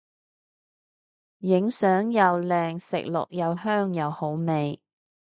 [1.41, 4.81] 影相又靚食落又香又好味